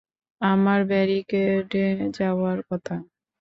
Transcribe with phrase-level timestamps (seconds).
[0.41, 1.85] আমার ব্যারিকেডে
[2.17, 2.95] যাওয়ার কথা।